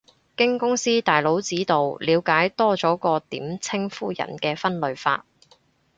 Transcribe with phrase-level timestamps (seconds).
[0.35, 5.27] 經公司大佬指導，了解多咗個點稱呼人嘅分類法